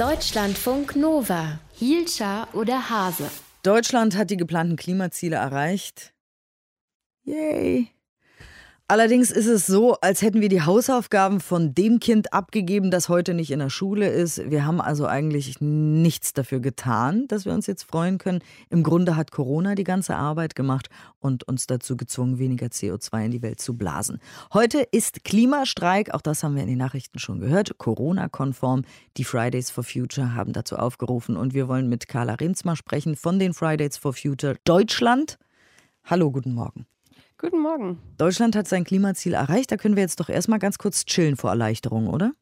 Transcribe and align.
Deutschlandfunk 0.00 0.96
Nova. 0.96 1.58
Hielscher 1.74 2.48
oder 2.54 2.88
Hase? 2.88 3.30
Deutschland 3.62 4.16
hat 4.16 4.30
die 4.30 4.38
geplanten 4.38 4.76
Klimaziele 4.76 5.36
erreicht. 5.36 6.14
Yay. 7.24 7.88
Allerdings 8.90 9.30
ist 9.30 9.46
es 9.46 9.68
so, 9.68 9.94
als 10.00 10.20
hätten 10.20 10.40
wir 10.40 10.48
die 10.48 10.62
Hausaufgaben 10.62 11.38
von 11.38 11.74
dem 11.74 12.00
Kind 12.00 12.32
abgegeben, 12.32 12.90
das 12.90 13.08
heute 13.08 13.34
nicht 13.34 13.52
in 13.52 13.60
der 13.60 13.70
Schule 13.70 14.08
ist. 14.08 14.50
Wir 14.50 14.66
haben 14.66 14.80
also 14.80 15.06
eigentlich 15.06 15.60
nichts 15.60 16.32
dafür 16.32 16.58
getan, 16.58 17.28
dass 17.28 17.44
wir 17.44 17.52
uns 17.52 17.68
jetzt 17.68 17.84
freuen 17.84 18.18
können. 18.18 18.40
Im 18.68 18.82
Grunde 18.82 19.14
hat 19.14 19.30
Corona 19.30 19.76
die 19.76 19.84
ganze 19.84 20.16
Arbeit 20.16 20.56
gemacht 20.56 20.88
und 21.20 21.46
uns 21.46 21.68
dazu 21.68 21.96
gezwungen, 21.96 22.40
weniger 22.40 22.66
CO2 22.66 23.26
in 23.26 23.30
die 23.30 23.42
Welt 23.42 23.60
zu 23.60 23.78
blasen. 23.78 24.18
Heute 24.52 24.80
ist 24.80 25.22
Klimastreik, 25.22 26.12
auch 26.12 26.20
das 26.20 26.42
haben 26.42 26.56
wir 26.56 26.62
in 26.62 26.68
den 26.68 26.78
Nachrichten 26.78 27.20
schon 27.20 27.38
gehört, 27.38 27.78
Corona-konform. 27.78 28.82
Die 29.16 29.22
Fridays 29.22 29.70
for 29.70 29.84
Future 29.84 30.34
haben 30.34 30.52
dazu 30.52 30.74
aufgerufen 30.74 31.36
und 31.36 31.54
wir 31.54 31.68
wollen 31.68 31.88
mit 31.88 32.08
Carla 32.08 32.34
Rinsmar 32.34 32.74
sprechen 32.74 33.14
von 33.14 33.38
den 33.38 33.54
Fridays 33.54 33.96
for 33.96 34.14
Future 34.14 34.56
Deutschland. 34.64 35.38
Hallo, 36.02 36.32
guten 36.32 36.54
Morgen. 36.54 36.86
Guten 37.40 37.60
Morgen. 37.62 37.98
Deutschland 38.18 38.54
hat 38.54 38.68
sein 38.68 38.84
Klimaziel 38.84 39.32
erreicht. 39.32 39.72
Da 39.72 39.78
können 39.78 39.96
wir 39.96 40.02
jetzt 40.02 40.20
doch 40.20 40.28
erstmal 40.28 40.58
ganz 40.58 40.76
kurz 40.76 41.06
chillen 41.06 41.36
vor 41.36 41.48
Erleichterung, 41.48 42.06
oder? 42.08 42.32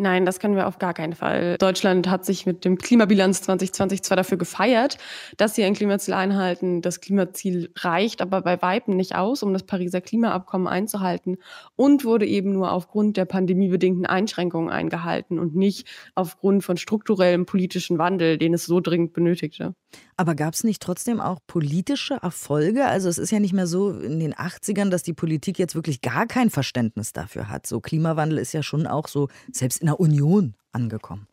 Nein, 0.00 0.24
das 0.24 0.38
können 0.38 0.54
wir 0.54 0.68
auf 0.68 0.78
gar 0.78 0.94
keinen 0.94 1.14
Fall. 1.14 1.56
Deutschland 1.58 2.08
hat 2.08 2.24
sich 2.24 2.46
mit 2.46 2.64
dem 2.64 2.78
Klimabilanz 2.78 3.42
2020 3.42 4.04
zwar 4.04 4.16
dafür 4.16 4.38
gefeiert, 4.38 4.96
dass 5.36 5.56
sie 5.56 5.64
ein 5.64 5.74
Klimaziel 5.74 6.14
einhalten. 6.14 6.82
Das 6.82 7.00
Klimaziel 7.00 7.72
reicht 7.74 8.22
aber 8.22 8.42
bei 8.42 8.62
Weitem 8.62 8.94
nicht 8.94 9.16
aus, 9.16 9.42
um 9.42 9.52
das 9.52 9.64
Pariser 9.64 10.00
Klimaabkommen 10.00 10.68
einzuhalten 10.68 11.38
und 11.74 12.04
wurde 12.04 12.26
eben 12.26 12.52
nur 12.52 12.70
aufgrund 12.70 13.16
der 13.16 13.24
pandemiebedingten 13.24 14.06
Einschränkungen 14.06 14.70
eingehalten 14.70 15.40
und 15.40 15.56
nicht 15.56 15.88
aufgrund 16.14 16.62
von 16.62 16.76
strukturellem 16.76 17.44
politischen 17.44 17.98
Wandel, 17.98 18.38
den 18.38 18.54
es 18.54 18.66
so 18.66 18.78
dringend 18.78 19.12
benötigte. 19.14 19.74
Aber 20.16 20.34
gab 20.34 20.54
es 20.54 20.64
nicht 20.64 20.82
trotzdem 20.82 21.20
auch 21.20 21.38
politische 21.46 22.18
Erfolge? 22.22 22.86
Also 22.86 23.08
es 23.08 23.18
ist 23.18 23.30
ja 23.30 23.40
nicht 23.40 23.52
mehr 23.52 23.66
so 23.66 23.90
in 23.90 24.20
den 24.20 24.34
80ern, 24.34 24.90
dass 24.90 25.02
die 25.02 25.12
Politik 25.12 25.58
jetzt 25.58 25.74
wirklich 25.74 26.02
gar 26.02 26.26
kein 26.26 26.50
Verständnis 26.50 27.12
dafür 27.12 27.48
hat. 27.48 27.66
So 27.66 27.80
Klimawandel 27.80 28.38
ist 28.38 28.52
ja 28.52 28.62
schon 28.62 28.86
auch 28.86 29.08
so 29.08 29.28
selbst 29.50 29.80
in 29.80 29.87
der 29.88 30.00
Union 30.00 30.54
angekommen. 30.72 31.28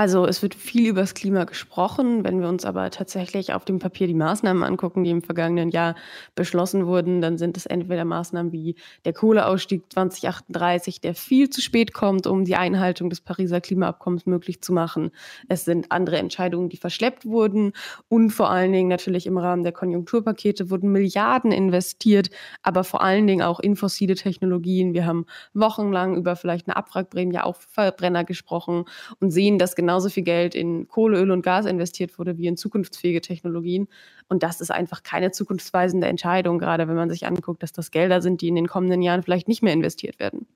Also 0.00 0.24
es 0.24 0.40
wird 0.40 0.54
viel 0.54 0.88
über 0.88 1.02
das 1.02 1.12
Klima 1.12 1.44
gesprochen. 1.44 2.24
Wenn 2.24 2.40
wir 2.40 2.48
uns 2.48 2.64
aber 2.64 2.88
tatsächlich 2.90 3.52
auf 3.52 3.66
dem 3.66 3.78
Papier 3.78 4.06
die 4.06 4.14
Maßnahmen 4.14 4.62
angucken, 4.62 5.04
die 5.04 5.10
im 5.10 5.20
vergangenen 5.20 5.68
Jahr 5.68 5.94
beschlossen 6.34 6.86
wurden, 6.86 7.20
dann 7.20 7.36
sind 7.36 7.58
es 7.58 7.66
entweder 7.66 8.06
Maßnahmen 8.06 8.50
wie 8.50 8.76
der 9.04 9.12
Kohleausstieg 9.12 9.92
2038, 9.92 11.02
der 11.02 11.14
viel 11.14 11.50
zu 11.50 11.60
spät 11.60 11.92
kommt, 11.92 12.26
um 12.26 12.46
die 12.46 12.56
Einhaltung 12.56 13.10
des 13.10 13.20
Pariser 13.20 13.60
Klimaabkommens 13.60 14.24
möglich 14.24 14.62
zu 14.62 14.72
machen. 14.72 15.10
Es 15.48 15.66
sind 15.66 15.92
andere 15.92 16.16
Entscheidungen, 16.16 16.70
die 16.70 16.78
verschleppt 16.78 17.26
wurden. 17.26 17.74
Und 18.08 18.30
vor 18.30 18.48
allen 18.48 18.72
Dingen 18.72 18.88
natürlich 18.88 19.26
im 19.26 19.36
Rahmen 19.36 19.64
der 19.64 19.72
Konjunkturpakete 19.72 20.70
wurden 20.70 20.92
Milliarden 20.92 21.52
investiert, 21.52 22.30
aber 22.62 22.84
vor 22.84 23.02
allen 23.02 23.26
Dingen 23.26 23.42
auch 23.42 23.60
in 23.60 23.76
fossile 23.76 24.14
Technologien. 24.14 24.94
Wir 24.94 25.04
haben 25.04 25.26
wochenlang 25.52 26.16
über 26.16 26.36
vielleicht 26.36 26.68
eine 26.68 26.76
Abwrackprämie 26.76 27.40
auf 27.40 27.58
Verbrenner 27.70 28.24
gesprochen 28.24 28.86
und 29.20 29.30
sehen, 29.30 29.58
dass 29.58 29.76
genau 29.76 29.89
genauso 29.90 30.08
viel 30.08 30.22
Geld 30.22 30.54
in 30.54 30.86
Kohle, 30.86 31.18
Öl 31.18 31.32
und 31.32 31.42
Gas 31.42 31.66
investiert 31.66 32.16
wurde 32.16 32.38
wie 32.38 32.46
in 32.46 32.56
zukunftsfähige 32.56 33.20
Technologien. 33.20 33.88
Und 34.28 34.44
das 34.44 34.60
ist 34.60 34.70
einfach 34.70 35.02
keine 35.02 35.32
zukunftsweisende 35.32 36.06
Entscheidung, 36.06 36.60
gerade 36.60 36.86
wenn 36.86 36.94
man 36.94 37.10
sich 37.10 37.26
anguckt, 37.26 37.60
dass 37.64 37.72
das 37.72 37.90
Gelder 37.90 38.22
sind, 38.22 38.40
die 38.40 38.46
in 38.46 38.54
den 38.54 38.68
kommenden 38.68 39.02
Jahren 39.02 39.24
vielleicht 39.24 39.48
nicht 39.48 39.64
mehr 39.64 39.72
investiert 39.72 40.20
werden. 40.20 40.46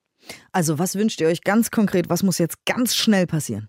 Also 0.52 0.78
was 0.78 0.94
wünscht 0.94 1.20
ihr 1.20 1.26
euch 1.26 1.42
ganz 1.42 1.72
konkret? 1.72 2.08
Was 2.08 2.22
muss 2.22 2.38
jetzt 2.38 2.64
ganz 2.64 2.94
schnell 2.94 3.26
passieren? 3.26 3.68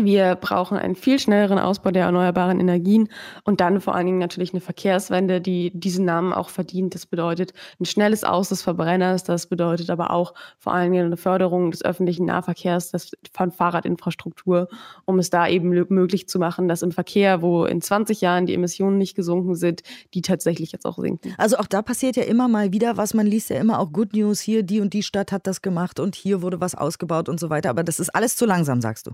Wir 0.00 0.36
brauchen 0.36 0.78
einen 0.78 0.94
viel 0.94 1.18
schnelleren 1.18 1.58
Ausbau 1.58 1.90
der 1.90 2.04
erneuerbaren 2.04 2.60
Energien 2.60 3.08
und 3.42 3.60
dann 3.60 3.80
vor 3.80 3.96
allen 3.96 4.06
Dingen 4.06 4.18
natürlich 4.18 4.52
eine 4.52 4.60
Verkehrswende, 4.60 5.40
die 5.40 5.72
diesen 5.74 6.04
Namen 6.04 6.32
auch 6.32 6.50
verdient. 6.50 6.94
Das 6.94 7.04
bedeutet 7.04 7.52
ein 7.80 7.84
schnelles 7.84 8.22
Aus 8.22 8.50
des 8.50 8.62
Verbrenners. 8.62 9.24
Das 9.24 9.48
bedeutet 9.48 9.90
aber 9.90 10.12
auch 10.12 10.34
vor 10.56 10.72
allen 10.72 10.92
Dingen 10.92 11.06
eine 11.06 11.16
Förderung 11.16 11.72
des 11.72 11.84
öffentlichen 11.84 12.26
Nahverkehrs, 12.26 12.92
des, 12.92 13.10
von 13.32 13.50
Fahrradinfrastruktur, 13.50 14.68
um 15.04 15.18
es 15.18 15.30
da 15.30 15.48
eben 15.48 15.68
möglich 15.68 16.28
zu 16.28 16.38
machen, 16.38 16.68
dass 16.68 16.82
im 16.82 16.92
Verkehr, 16.92 17.42
wo 17.42 17.64
in 17.64 17.80
20 17.80 18.20
Jahren 18.20 18.46
die 18.46 18.54
Emissionen 18.54 18.98
nicht 18.98 19.16
gesunken 19.16 19.56
sind, 19.56 19.82
die 20.14 20.22
tatsächlich 20.22 20.70
jetzt 20.70 20.86
auch 20.86 20.98
sinken. 20.98 21.34
Also 21.38 21.56
auch 21.56 21.66
da 21.66 21.82
passiert 21.82 22.14
ja 22.14 22.22
immer 22.22 22.46
mal 22.46 22.72
wieder 22.72 22.96
was. 22.96 23.14
Man 23.14 23.26
liest 23.26 23.50
ja 23.50 23.58
immer 23.58 23.80
auch 23.80 23.92
Good 23.92 24.12
News. 24.12 24.38
Hier, 24.38 24.62
die 24.62 24.80
und 24.80 24.94
die 24.94 25.02
Stadt 25.02 25.32
hat 25.32 25.48
das 25.48 25.60
gemacht 25.60 25.98
und 25.98 26.14
hier 26.14 26.40
wurde 26.40 26.60
was 26.60 26.76
ausgebaut 26.76 27.28
und 27.28 27.40
so 27.40 27.50
weiter. 27.50 27.70
Aber 27.70 27.82
das 27.82 27.98
ist 27.98 28.14
alles 28.14 28.36
zu 28.36 28.46
langsam, 28.46 28.80
sagst 28.80 29.08
du. 29.08 29.12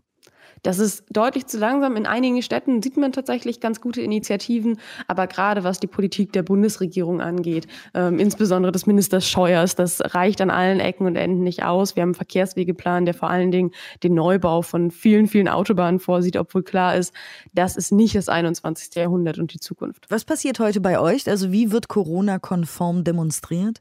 Das 0.62 0.78
ist 0.78 1.04
deutlich 1.10 1.46
zu 1.46 1.58
langsam. 1.58 1.96
In 1.96 2.06
einigen 2.06 2.42
Städten 2.42 2.82
sieht 2.82 2.96
man 2.96 3.12
tatsächlich 3.12 3.60
ganz 3.60 3.80
gute 3.80 4.00
Initiativen, 4.00 4.78
aber 5.06 5.26
gerade 5.26 5.64
was 5.64 5.80
die 5.80 5.86
Politik 5.86 6.32
der 6.32 6.42
Bundesregierung 6.42 7.20
angeht, 7.20 7.66
ähm, 7.94 8.18
insbesondere 8.18 8.72
des 8.72 8.86
Ministers 8.86 9.28
Scheuers, 9.28 9.74
das 9.74 10.00
reicht 10.14 10.40
an 10.40 10.50
allen 10.50 10.80
Ecken 10.80 11.06
und 11.06 11.16
Enden 11.16 11.42
nicht 11.42 11.64
aus. 11.64 11.96
Wir 11.96 12.02
haben 12.02 12.10
einen 12.10 12.14
Verkehrswegeplan, 12.14 13.04
der 13.04 13.14
vor 13.14 13.30
allen 13.30 13.50
Dingen 13.50 13.72
den 14.02 14.14
Neubau 14.14 14.62
von 14.62 14.90
vielen, 14.90 15.26
vielen 15.26 15.48
Autobahnen 15.48 16.00
vorsieht, 16.00 16.36
obwohl 16.36 16.62
klar 16.62 16.96
ist, 16.96 17.12
das 17.52 17.76
ist 17.76 17.92
nicht 17.92 18.14
das 18.14 18.28
21. 18.28 18.94
Jahrhundert 18.94 19.38
und 19.38 19.52
die 19.52 19.60
Zukunft. 19.60 20.06
Was 20.08 20.24
passiert 20.24 20.58
heute 20.60 20.80
bei 20.80 20.98
euch? 20.98 21.28
Also 21.28 21.52
wie 21.52 21.70
wird 21.70 21.88
Corona-konform 21.88 23.04
demonstriert? 23.04 23.80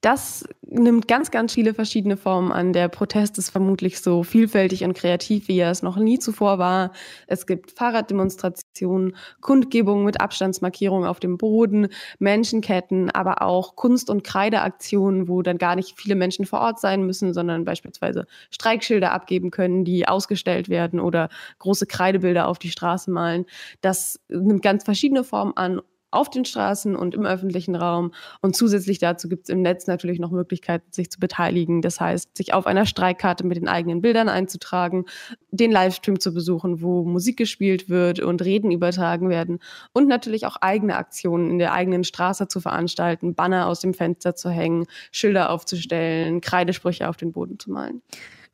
Das 0.00 0.46
nimmt 0.62 1.08
ganz, 1.08 1.30
ganz 1.30 1.54
viele 1.54 1.72
verschiedene 1.72 2.16
Formen 2.16 2.52
an. 2.52 2.72
Der 2.72 2.88
Protest 2.88 3.38
ist 3.38 3.50
vermutlich 3.50 4.00
so 4.00 4.22
vielfältig 4.22 4.84
und 4.84 4.94
kreativ, 4.94 5.48
wie 5.48 5.58
er 5.58 5.70
es 5.70 5.82
noch 5.82 5.96
nie 5.96 6.18
zuvor 6.18 6.58
war. 6.58 6.92
Es 7.26 7.46
gibt 7.46 7.70
Fahrraddemonstrationen, 7.72 9.16
Kundgebungen 9.40 10.04
mit 10.04 10.20
Abstandsmarkierungen 10.20 11.08
auf 11.08 11.20
dem 11.20 11.38
Boden, 11.38 11.88
Menschenketten, 12.18 13.10
aber 13.10 13.42
auch 13.42 13.76
Kunst- 13.76 14.10
und 14.10 14.22
Kreideaktionen, 14.22 15.28
wo 15.28 15.42
dann 15.42 15.58
gar 15.58 15.76
nicht 15.76 15.98
viele 15.98 16.14
Menschen 16.14 16.44
vor 16.46 16.60
Ort 16.60 16.80
sein 16.80 17.04
müssen, 17.06 17.32
sondern 17.32 17.64
beispielsweise 17.64 18.26
Streikschilder 18.50 19.12
abgeben 19.12 19.50
können, 19.50 19.84
die 19.84 20.06
ausgestellt 20.06 20.68
werden 20.68 21.00
oder 21.00 21.28
große 21.58 21.86
Kreidebilder 21.86 22.48
auf 22.48 22.58
die 22.58 22.70
Straße 22.70 23.10
malen. 23.10 23.46
Das 23.80 24.20
nimmt 24.28 24.62
ganz 24.62 24.84
verschiedene 24.84 25.24
Formen 25.24 25.56
an 25.56 25.80
auf 26.16 26.30
den 26.30 26.44
Straßen 26.44 26.96
und 26.96 27.14
im 27.14 27.26
öffentlichen 27.26 27.76
Raum. 27.76 28.12
Und 28.40 28.56
zusätzlich 28.56 28.98
dazu 28.98 29.28
gibt 29.28 29.44
es 29.44 29.48
im 29.50 29.62
Netz 29.62 29.86
natürlich 29.86 30.18
noch 30.18 30.30
Möglichkeiten, 30.30 30.90
sich 30.90 31.10
zu 31.10 31.20
beteiligen. 31.20 31.82
Das 31.82 32.00
heißt, 32.00 32.36
sich 32.36 32.54
auf 32.54 32.66
einer 32.66 32.86
Streikkarte 32.86 33.46
mit 33.46 33.56
den 33.56 33.68
eigenen 33.68 34.00
Bildern 34.00 34.28
einzutragen, 34.28 35.04
den 35.50 35.70
Livestream 35.70 36.18
zu 36.18 36.32
besuchen, 36.32 36.82
wo 36.82 37.04
Musik 37.04 37.36
gespielt 37.36 37.88
wird 37.88 38.20
und 38.20 38.42
Reden 38.42 38.70
übertragen 38.70 39.28
werden 39.28 39.58
und 39.92 40.08
natürlich 40.08 40.46
auch 40.46 40.56
eigene 40.56 40.96
Aktionen 40.96 41.50
in 41.50 41.58
der 41.58 41.72
eigenen 41.72 42.04
Straße 42.04 42.48
zu 42.48 42.60
veranstalten, 42.60 43.34
Banner 43.34 43.66
aus 43.68 43.80
dem 43.80 43.94
Fenster 43.94 44.34
zu 44.34 44.50
hängen, 44.50 44.86
Schilder 45.12 45.50
aufzustellen, 45.50 46.40
Kreidesprüche 46.40 47.08
auf 47.08 47.16
den 47.16 47.32
Boden 47.32 47.58
zu 47.58 47.70
malen. 47.70 48.02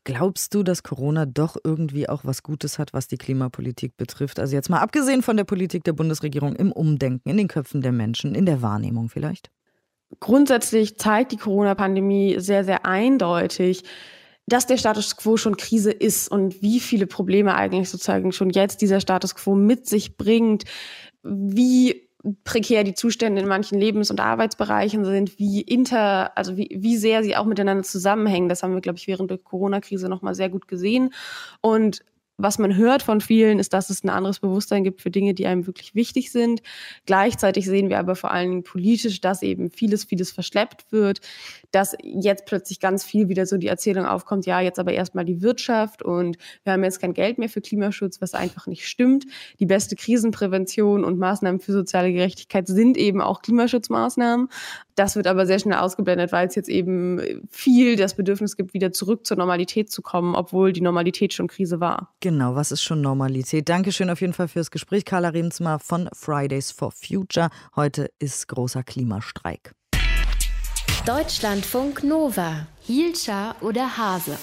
Glaubst 0.04 0.52
du, 0.54 0.64
dass 0.64 0.82
Corona 0.82 1.26
doch 1.26 1.56
irgendwie 1.62 2.08
auch 2.08 2.24
was 2.24 2.42
Gutes 2.42 2.78
hat, 2.78 2.92
was 2.92 3.06
die 3.06 3.18
Klimapolitik 3.18 3.96
betrifft? 3.96 4.40
Also 4.40 4.56
jetzt 4.56 4.68
mal 4.68 4.80
abgesehen 4.80 5.22
von 5.22 5.36
der 5.36 5.44
Politik 5.44 5.84
der 5.84 5.92
Bundesregierung 5.92 6.56
im 6.56 6.72
Umdenken, 6.72 7.28
in 7.30 7.36
den 7.36 7.46
Köpfen 7.46 7.82
der 7.82 7.92
Menschen, 7.92 8.34
in 8.34 8.44
der 8.44 8.62
Wahrnehmung 8.62 9.08
vielleicht? 9.08 9.50
Grundsätzlich 10.18 10.98
zeigt 10.98 11.32
die 11.32 11.36
Corona-Pandemie 11.36 12.36
sehr, 12.38 12.64
sehr 12.64 12.84
eindeutig, 12.84 13.84
dass 14.46 14.66
der 14.66 14.76
Status 14.76 15.16
quo 15.16 15.36
schon 15.36 15.56
Krise 15.56 15.92
ist 15.92 16.28
und 16.28 16.60
wie 16.62 16.80
viele 16.80 17.06
Probleme 17.06 17.54
eigentlich 17.54 17.88
sozusagen 17.88 18.32
schon 18.32 18.50
jetzt 18.50 18.82
dieser 18.82 19.00
Status 19.00 19.36
quo 19.36 19.54
mit 19.54 19.86
sich 19.86 20.16
bringt, 20.16 20.64
wie 21.22 22.08
prekär 22.44 22.84
die 22.84 22.94
Zustände 22.94 23.42
in 23.42 23.48
manchen 23.48 23.78
Lebens- 23.78 24.10
und 24.10 24.20
Arbeitsbereichen 24.20 25.04
sind, 25.04 25.38
wie 25.38 25.60
inter, 25.60 26.36
also 26.36 26.56
wie, 26.56 26.68
wie 26.78 26.96
sehr 26.96 27.22
sie 27.22 27.36
auch 27.36 27.44
miteinander 27.44 27.82
zusammenhängen. 27.82 28.48
Das 28.48 28.62
haben 28.62 28.74
wir, 28.74 28.80
glaube 28.80 28.98
ich, 28.98 29.08
während 29.08 29.30
der 29.30 29.38
Corona-Krise 29.38 30.08
nochmal 30.08 30.34
sehr 30.34 30.48
gut 30.48 30.68
gesehen. 30.68 31.12
Und 31.60 32.04
was 32.38 32.58
man 32.58 32.76
hört 32.76 33.02
von 33.02 33.20
vielen, 33.20 33.58
ist, 33.58 33.73
dass 33.73 33.90
es 33.90 34.02
ein 34.02 34.08
anderes 34.08 34.40
Bewusstsein 34.40 34.84
gibt 34.84 35.00
für 35.00 35.11
Dinge, 35.11 35.34
die 35.34 35.46
einem 35.46 35.67
wirklich 35.67 35.94
wichtig 35.94 36.32
sind. 36.32 36.62
Gleichzeitig 37.06 37.67
sehen 37.67 37.88
wir 37.88 37.99
aber 37.99 38.17
vor 38.17 38.31
allen 38.31 38.50
Dingen 38.50 38.62
politisch, 38.62 39.20
dass 39.20 39.43
eben 39.43 39.70
vieles, 39.70 40.05
vieles 40.05 40.32
verschleppt 40.32 40.90
wird, 40.90 41.20
dass 41.70 41.96
jetzt 42.02 42.46
plötzlich 42.46 42.81
ganz 42.81 43.05
viel 43.05 43.29
wieder 43.29 43.46
so 43.46 43.56
die 43.56 43.69
Erzählung 43.69 44.06
aufkommt, 44.06 44.46
ja, 44.46 44.61
jetzt 44.61 44.79
aber 44.79 44.93
erstmal 44.93 45.25
die 45.25 45.43
Wirtschaft 45.43 46.02
und 46.02 46.37
wir 46.64 46.73
haben 46.73 46.84
jetzt 46.84 47.00
kein 47.00 47.14
Geld 47.14 47.38
mehr 47.38 47.49
für 47.49 47.61
Klimaschutz, 47.61 48.20
was 48.20 48.35
einfach 48.35 48.67
nicht 48.67 48.87
stimmt. 48.88 49.25
Die 49.61 49.67
beste 49.67 49.96
Krisenprävention 49.96 51.05
und 51.05 51.19
Maßnahmen 51.19 51.61
für 51.61 51.73
soziale 51.73 52.12
Gerechtigkeit 52.12 52.67
sind 52.67 52.96
eben 52.96 53.20
auch 53.20 53.43
Klimaschutzmaßnahmen. 53.43 54.49
Das 54.94 55.16
wird 55.16 55.26
aber 55.26 55.46
sehr 55.46 55.58
schnell 55.58 55.78
ausgeblendet, 55.78 56.32
weil 56.32 56.48
es 56.48 56.54
jetzt 56.54 56.68
eben 56.68 57.46
viel 57.50 57.96
das 57.96 58.14
Bedürfnis 58.14 58.56
gibt, 58.56 58.74
wieder 58.74 58.92
zurück 58.92 59.26
zur 59.26 59.36
Normalität 59.36 59.90
zu 59.90 60.02
kommen, 60.02 60.34
obwohl 60.34 60.72
die 60.72 60.80
Normalität 60.80 61.32
schon 61.32 61.48
Krise 61.48 61.80
war. 61.80 62.14
Genau, 62.20 62.54
was 62.54 62.72
ist 62.72 62.82
schon 62.82 63.00
Normalität? 63.00 63.68
Dankeschön 63.68 64.10
auf 64.10 64.20
jeden 64.20 64.32
Fall 64.32 64.48
fürs 64.48 64.70
Gespräch, 64.70 65.04
Carla 65.04 65.30
Remsmar 65.30 65.78
von 65.78 66.08
Fridays 66.12 66.70
for 66.70 66.90
Future. 66.90 67.48
Heute 67.74 68.10
ist 68.18 68.48
großer 68.48 68.82
Klimastreik. 68.82 69.74
Deutschlandfunk 71.06 72.04
Nova. 72.04 72.66
Hielscher 72.82 73.56
oder 73.60 73.96
Hase? 73.96 74.36